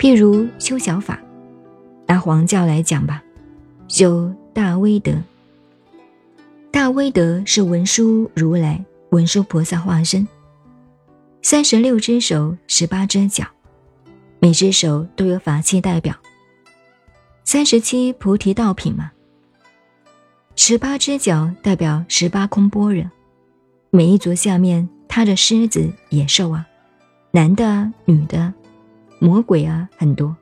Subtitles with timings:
[0.00, 1.20] 譬如修小法，
[2.06, 3.22] 拿黄教来讲吧，
[3.86, 5.12] 修大威德。
[6.70, 10.26] 大威德是文殊如来、文殊菩萨化身，
[11.42, 13.44] 三十六只手，十八只脚，
[14.38, 16.16] 每只手都有法器代表。
[17.44, 19.12] 三十七菩提道品嘛，
[20.56, 23.04] 十八只脚代表十八空般若，
[23.90, 26.66] 每一足下面踏着狮子、野兽啊，
[27.32, 28.54] 男的、女的。
[29.20, 30.34] 魔鬼啊，很多。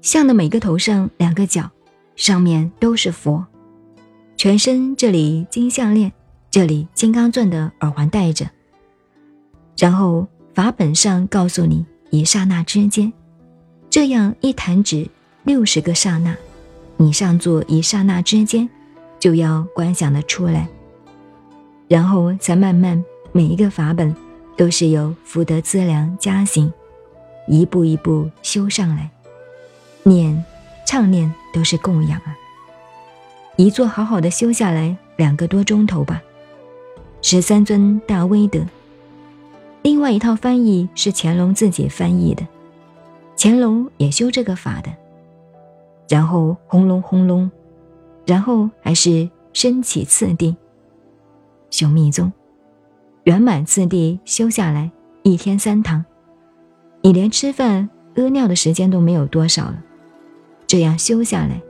[0.00, 1.68] 像的每个头上两个角，
[2.14, 3.44] 上面都是佛。
[4.36, 6.12] 全身这里金项链，
[6.50, 8.48] 这里金刚钻的耳环戴着。
[9.76, 13.12] 然后法本上告诉你，一刹那之间，
[13.90, 15.08] 这样一弹指
[15.42, 16.36] 六十个刹那，
[16.96, 18.68] 你上座一刹那之间，
[19.18, 20.68] 就要观想的出来。
[21.88, 24.14] 然后才慢慢每一个法本，
[24.56, 26.72] 都是由福德资粮加行。
[27.46, 29.10] 一步一步修上来，
[30.02, 30.44] 念、
[30.84, 32.36] 唱念都是供养啊。
[33.56, 36.22] 一座好好的修下来，两个多钟头吧。
[37.22, 38.60] 十三尊大威德。
[39.82, 42.46] 另外一套翻译是乾隆自己翻译的，
[43.38, 44.90] 乾隆也修这个法的。
[46.08, 47.50] 然后轰隆轰隆，
[48.26, 50.54] 然后还是升起次第，
[51.70, 52.32] 修密宗，
[53.24, 54.90] 圆满次第修下来，
[55.22, 56.04] 一天三堂。
[57.06, 59.80] 你连吃饭、屙尿的时间都没有多少了，
[60.66, 61.62] 这样修下来，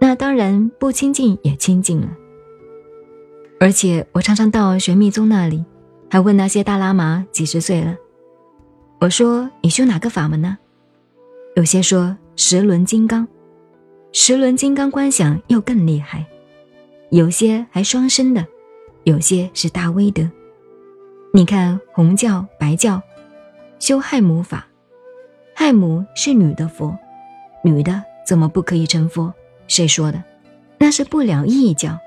[0.00, 2.08] 那当然不清净也清净了。
[3.60, 5.62] 而且我常常到玄密宗那里，
[6.08, 7.94] 还问那些大喇嘛几十岁了，
[8.98, 10.56] 我说你修哪个法门呢？
[11.54, 13.28] 有些说十轮金刚，
[14.10, 16.24] 十轮金刚观想又更厉害，
[17.10, 18.46] 有些还双生的，
[19.04, 20.26] 有些是大威德。
[21.34, 23.02] 你看红教、白教。
[23.80, 24.66] 修亥母法，
[25.54, 26.96] 亥母是女的佛，
[27.64, 29.32] 女的怎么不可以成佛？
[29.68, 30.22] 谁说的？
[30.76, 31.98] 那是不了义教，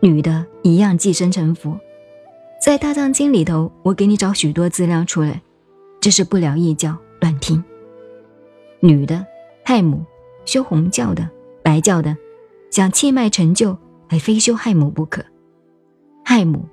[0.00, 1.78] 女的一样寄生成佛。
[2.58, 5.42] 在大藏经里头，我给你找许多资料出来，
[6.00, 7.62] 这是不了义教，乱听。
[8.80, 9.26] 女的
[9.62, 10.02] 亥母
[10.46, 11.28] 修红教的、
[11.62, 12.16] 白教的，
[12.70, 13.76] 想气脉成就，
[14.08, 15.22] 还非修亥母不可。
[16.24, 16.64] 亥母，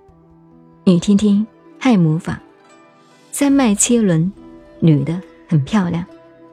[0.86, 1.46] 你听听
[1.78, 2.42] 亥母法。
[3.38, 4.32] 三脉切轮，
[4.80, 6.06] 女的很漂亮。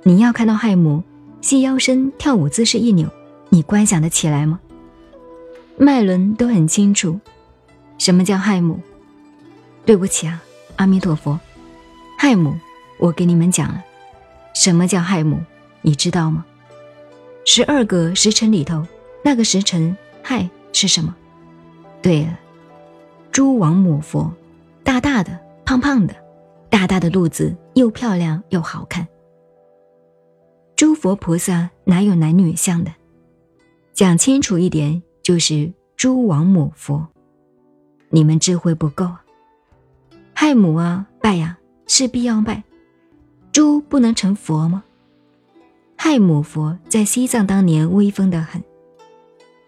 [0.02, 1.00] 你要看到亥母
[1.40, 3.08] 细腰身跳舞姿势一扭，
[3.50, 4.58] 你观想得起来吗？
[5.76, 7.20] 脉轮都很清楚。
[7.98, 8.80] 什么叫亥母？
[9.86, 10.42] 对不起啊，
[10.74, 11.38] 阿弥陀佛。
[12.18, 12.52] 亥母，
[12.98, 13.80] 我给你们讲了。
[14.52, 15.38] 什么叫亥母？
[15.82, 16.44] 你知道吗？
[17.44, 18.84] 十二个时辰里头，
[19.22, 21.14] 那个时辰亥是什么？
[22.02, 22.36] 对了，
[23.30, 24.32] 诸王母佛，
[24.82, 26.21] 大大的，胖胖的。
[26.72, 29.06] 大大的肚子又漂亮又好看。
[30.74, 32.90] 诸佛菩萨哪有男女相的？
[33.92, 37.06] 讲清楚一点，就是诸王母佛。
[38.08, 39.06] 你们智慧不够。
[40.32, 42.64] 害母啊，拜呀，是必要拜。
[43.52, 44.82] 猪不能成佛吗？
[45.98, 48.62] 亥母佛在西藏当年威风的很。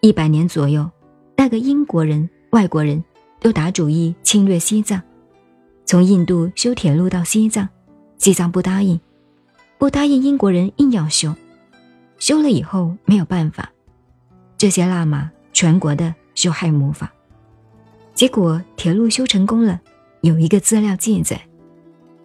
[0.01, 0.91] 一百年左右，
[1.37, 3.05] 那个英国人、外国人
[3.41, 5.03] 都打主意侵略西藏。
[5.95, 7.69] 从印度修铁路到西藏，
[8.19, 8.99] 西藏不答应，
[9.79, 11.33] 不答应，英国人硬要修，
[12.19, 13.71] 修了以后没有办法，
[14.59, 17.13] 这些喇嘛全国的修害母法，
[18.13, 19.81] 结果铁路修成功了，
[20.23, 21.41] 有一个资料记载，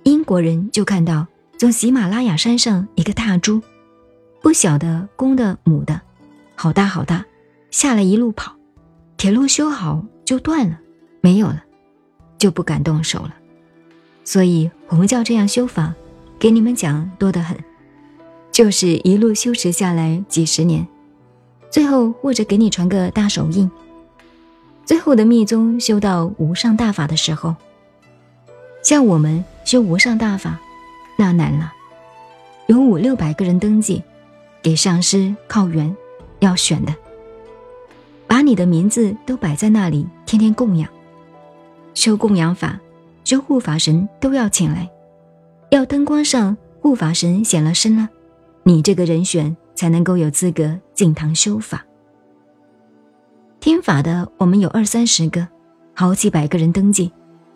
[0.01, 1.27] 英国人就看到
[1.59, 3.61] 从喜马拉雅山上一个大猪，
[4.41, 6.01] 不晓得公的母的，
[6.55, 7.23] 好大好大，
[7.69, 8.51] 下来一路跑，
[9.15, 10.79] 铁路修好就断了，
[11.21, 11.63] 没有了，
[12.39, 13.35] 就不敢动手了。
[14.23, 15.93] 所以红教这样修法，
[16.37, 17.57] 给你们讲多得很，
[18.51, 20.87] 就是一路修持下来几十年，
[21.71, 23.69] 最后或者给你传个大手印。
[24.85, 27.55] 最后的密宗修到无上大法的时候，
[28.83, 30.59] 像我们修无上大法，
[31.17, 31.73] 那难了，
[32.67, 34.03] 有五六百个人登记，
[34.61, 35.95] 给上师靠缘，
[36.39, 36.95] 要选的，
[38.27, 40.89] 把你的名字都摆在那里，天天供养，
[41.93, 42.79] 修供养法。
[43.29, 44.89] 这护法神都要请来，
[45.69, 48.09] 要灯光上护法神显了身了，
[48.63, 51.85] 你这个人选才能够有资格进堂修法。
[53.59, 55.47] 听法的我们有二三十个，
[55.93, 57.11] 好几百个人登记，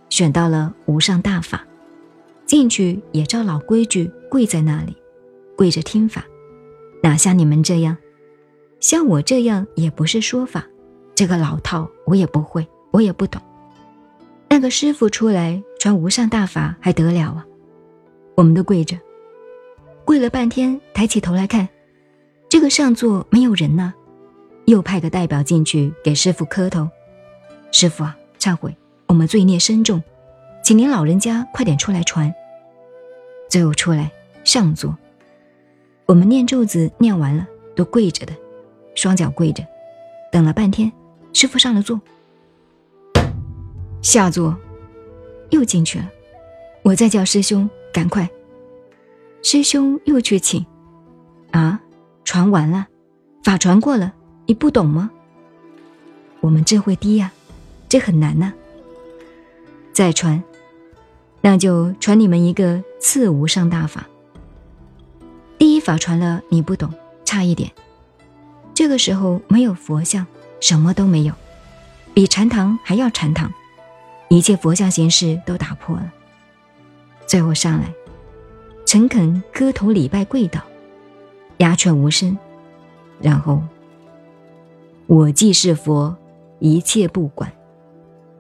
[0.10, 1.66] 选到了无上大法，
[2.46, 4.96] 进去也照老规矩跪在那里，
[5.58, 6.24] 跪着听法，
[7.02, 7.98] 哪像你们这样？
[8.80, 10.68] 像我这样也不是说法，
[11.16, 13.42] 这个老套我也不会，我也不懂。
[14.54, 17.44] 那个师傅出来传无上大法还得了啊？
[18.36, 18.96] 我们都跪着，
[20.06, 21.68] 跪了半天，抬起头来看，
[22.50, 23.92] 这个上座没有人呢。
[24.66, 26.88] 又派个代表进去给师傅磕头
[27.74, 28.78] ：“师傅啊，忏悔，
[29.08, 30.04] 我们罪孽深重，
[30.64, 32.32] 请您老人家快点出来传。”
[33.50, 34.12] 最后出来
[34.44, 34.96] 上座。
[36.06, 38.34] 我们念咒子念完了，都跪着的，
[38.94, 39.66] 双脚跪着，
[40.32, 40.92] 等了半天，
[41.34, 42.00] 师傅上了座，
[44.04, 44.56] 下座，
[45.50, 46.08] 又进去了。
[46.84, 48.30] 我再叫师兄赶快。
[49.42, 50.66] 师兄又去请，
[51.52, 51.80] 啊，
[52.26, 52.86] 传完了，
[53.44, 54.14] 法传过了，
[54.46, 55.10] 你不懂吗？
[56.42, 57.32] 我们智慧低呀，
[57.88, 58.54] 这很难呐。
[59.94, 60.44] 再传，
[61.40, 64.06] 那就传你们一个次无上大法。
[65.58, 67.72] 第一法传了，你不懂，差一点。
[68.74, 70.28] 这个时候没有佛像，
[70.60, 71.34] 什么都没有，
[72.14, 73.54] 比禅堂还要禅堂，
[74.34, 76.12] 一切佛像形式都打破了。
[77.28, 77.94] 最后上来。
[78.84, 80.60] 诚恳磕头礼拜跪倒，
[81.58, 82.36] 鸦雀无声。
[83.22, 83.62] 然后，
[85.06, 86.16] 我既是佛，
[86.58, 87.52] 一切不管。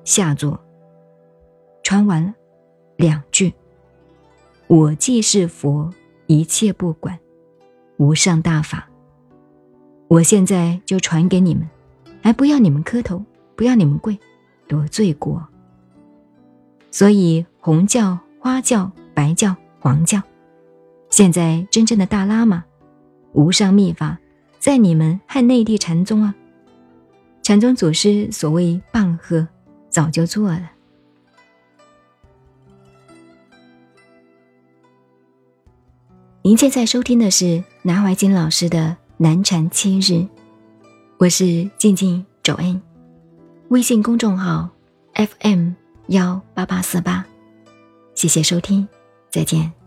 [0.03, 0.59] 下座。
[1.83, 2.33] 传完了，
[2.97, 3.53] 两句。
[4.65, 5.93] 我既是佛，
[6.25, 7.17] 一切不管。
[7.97, 8.89] 无上大法。
[10.07, 11.69] 我现在就传给你们，
[12.23, 13.23] 还不要你们磕头，
[13.55, 14.17] 不要你们跪，
[14.67, 15.47] 多罪过。
[16.93, 20.21] 所以红教、花教、白教、黄教。
[21.09, 22.63] 现在真正的大喇嘛，
[23.31, 24.19] 无上秘法，
[24.59, 26.35] 在你们汉内地禅宗啊。
[27.41, 29.47] 禅宗祖师所谓棒喝，
[29.89, 30.69] 早就做了。
[36.43, 40.27] 您现在收听的是南怀瑾老师的南禅七日，
[41.17, 42.79] 我是静静周恩，
[43.69, 44.69] 微信公众号
[45.15, 45.71] FM
[46.07, 47.25] 幺八八四八，
[48.15, 48.87] 谢谢收听，
[49.31, 49.82] 再见。